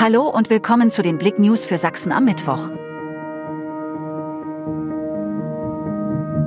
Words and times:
Hallo 0.00 0.28
und 0.28 0.48
willkommen 0.48 0.92
zu 0.92 1.02
den 1.02 1.18
Blick 1.18 1.40
News 1.40 1.66
für 1.66 1.76
Sachsen 1.76 2.12
am 2.12 2.24
Mittwoch. 2.24 2.70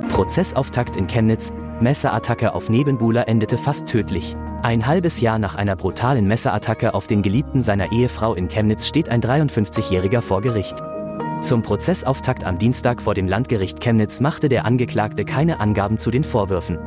Prozessauftakt 0.08 0.96
in 0.96 1.06
Chemnitz, 1.06 1.52
Messerattacke 1.78 2.54
auf 2.54 2.70
Nebenbuhler 2.70 3.28
endete 3.28 3.58
fast 3.58 3.86
tödlich. 3.86 4.36
Ein 4.62 4.86
halbes 4.86 5.20
Jahr 5.20 5.38
nach 5.38 5.54
einer 5.54 5.76
brutalen 5.76 6.26
Messerattacke 6.26 6.94
auf 6.94 7.06
den 7.06 7.20
Geliebten 7.20 7.62
seiner 7.62 7.92
Ehefrau 7.92 8.32
in 8.32 8.48
Chemnitz 8.48 8.86
steht 8.86 9.10
ein 9.10 9.20
53-Jähriger 9.20 10.22
vor 10.22 10.40
Gericht. 10.40 10.82
Zum 11.42 11.60
Prozessauftakt 11.60 12.44
am 12.44 12.56
Dienstag 12.56 13.02
vor 13.02 13.12
dem 13.12 13.28
Landgericht 13.28 13.82
Chemnitz 13.82 14.20
machte 14.20 14.48
der 14.48 14.64
Angeklagte 14.64 15.26
keine 15.26 15.60
Angaben 15.60 15.98
zu 15.98 16.10
den 16.10 16.24
Vorwürfen. 16.24 16.78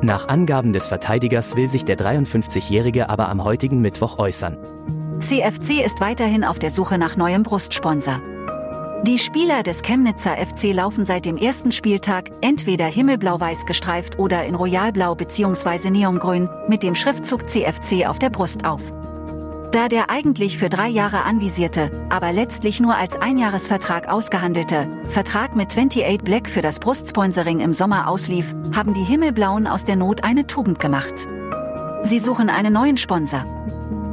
Nach 0.00 0.28
Angaben 0.28 0.72
des 0.72 0.88
Verteidigers 0.88 1.56
will 1.56 1.68
sich 1.68 1.84
der 1.84 1.98
53-Jährige 1.98 3.10
aber 3.10 3.28
am 3.28 3.44
heutigen 3.44 3.82
Mittwoch 3.82 4.18
äußern. 4.18 4.56
CFC 5.18 5.84
ist 5.84 6.00
weiterhin 6.00 6.44
auf 6.44 6.58
der 6.58 6.70
Suche 6.70 6.98
nach 6.98 7.16
neuem 7.16 7.42
Brustsponsor. 7.42 8.20
Die 9.02 9.18
Spieler 9.18 9.62
des 9.62 9.82
Chemnitzer 9.82 10.36
FC 10.36 10.74
laufen 10.74 11.04
seit 11.04 11.24
dem 11.24 11.36
ersten 11.36 11.72
Spieltag 11.72 12.30
entweder 12.42 12.84
himmelblau-weiß 12.84 13.66
gestreift 13.66 14.18
oder 14.18 14.44
in 14.44 14.54
royalblau 14.54 15.14
bzw. 15.14 15.90
neongrün 15.90 16.48
mit 16.68 16.82
dem 16.82 16.94
Schriftzug 16.94 17.48
CFC 17.48 18.06
auf 18.06 18.18
der 18.18 18.30
Brust 18.30 18.66
auf. 18.66 18.92
Da 19.72 19.88
der 19.88 20.10
eigentlich 20.10 20.58
für 20.58 20.68
drei 20.68 20.88
Jahre 20.88 21.22
anvisierte, 21.24 21.90
aber 22.08 22.32
letztlich 22.32 22.80
nur 22.80 22.96
als 22.96 23.20
Einjahresvertrag 23.20 24.08
ausgehandelte 24.08 24.88
Vertrag 25.08 25.56
mit 25.56 25.68
28 25.68 26.18
Black 26.18 26.48
für 26.48 26.62
das 26.62 26.78
Brustsponsoring 26.78 27.60
im 27.60 27.72
Sommer 27.72 28.08
auslief, 28.08 28.54
haben 28.74 28.94
die 28.94 29.04
Himmelblauen 29.04 29.66
aus 29.66 29.84
der 29.84 29.96
Not 29.96 30.24
eine 30.24 30.46
Tugend 30.46 30.78
gemacht. 30.78 31.26
Sie 32.02 32.18
suchen 32.18 32.48
einen 32.50 32.72
neuen 32.72 32.96
Sponsor. 32.96 33.44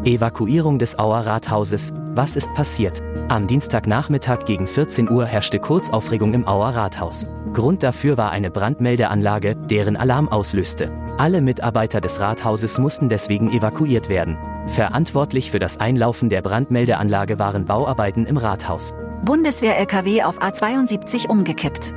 Evakuierung 0.06 0.80
des 0.80 1.00
Auer 1.00 1.26
Rathauses. 1.26 1.94
Was 2.12 2.36
ist 2.36 2.54
passiert? 2.54 3.02
Am 3.30 3.48
Dienstagnachmittag 3.48 4.46
gegen 4.46 4.68
14 4.68 5.10
Uhr 5.10 5.26
herrschte 5.26 5.60
Kurzaufregung 5.60 6.34
im 6.34 6.46
Auer 6.46 6.76
Rathaus. 6.76 7.28
Grund 7.54 7.84
dafür 7.84 8.18
war 8.18 8.32
eine 8.32 8.52
Brandmeldeanlage, 8.52 9.56
deren 9.56 9.96
Alarm 9.96 10.28
auslöste. 10.28 10.92
Alle 11.18 11.40
Mitarbeiter 11.40 12.02
des 12.02 12.20
Rathauses 12.20 12.80
mussten 12.80 13.08
deswegen 13.08 13.52
evakuiert 13.52 14.10
werden. 14.10 14.38
Verantwortlich 14.68 15.52
für 15.52 15.60
das 15.60 15.80
Einlaufen 15.80 16.30
der 16.30 16.42
Brandmeldeanlage 16.42 17.40
waren 17.40 17.66
Bauarbeiten 17.66 18.26
im 18.26 18.36
Rathaus. 18.36 18.94
Bundeswehr-LKW 19.24 20.24
auf 20.24 20.42
A72 20.42 21.30
umgekippt. 21.30 21.94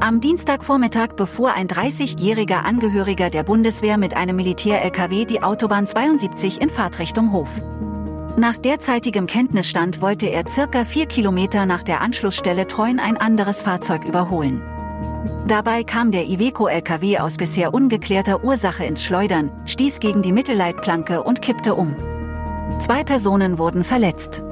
Am 0.00 0.20
Dienstagvormittag 0.20 1.14
befuhr 1.14 1.52
ein 1.52 1.68
30-jähriger 1.68 2.62
Angehöriger 2.64 3.28
der 3.28 3.42
Bundeswehr 3.42 3.98
mit 3.98 4.16
einem 4.16 4.36
Militär-LKW 4.36 5.26
die 5.26 5.42
Autobahn 5.42 5.86
72 5.86 6.60
in 6.62 6.70
Fahrtrichtung 6.70 7.32
Hof. 7.32 7.60
Nach 8.38 8.56
derzeitigem 8.56 9.26
Kenntnisstand 9.26 10.00
wollte 10.00 10.26
er 10.26 10.48
circa 10.48 10.86
vier 10.86 11.06
Kilometer 11.06 11.66
nach 11.66 11.82
der 11.82 12.00
Anschlussstelle 12.00 12.66
Treuen 12.66 12.98
ein 12.98 13.18
anderes 13.18 13.62
Fahrzeug 13.62 14.04
überholen. 14.04 14.62
Dabei 15.46 15.84
kam 15.84 16.10
der 16.10 16.26
Iveco-LKW 16.28 17.18
aus 17.18 17.36
bisher 17.36 17.74
ungeklärter 17.74 18.42
Ursache 18.42 18.84
ins 18.84 19.04
Schleudern, 19.04 19.50
stieß 19.66 20.00
gegen 20.00 20.22
die 20.22 20.32
Mittelleitplanke 20.32 21.22
und 21.22 21.42
kippte 21.42 21.74
um. 21.74 21.94
Zwei 22.78 23.04
Personen 23.04 23.58
wurden 23.58 23.84
verletzt. 23.84 24.42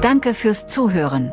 Danke 0.00 0.34
fürs 0.34 0.68
Zuhören. 0.68 1.32